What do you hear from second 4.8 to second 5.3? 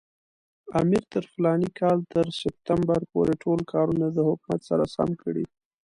سم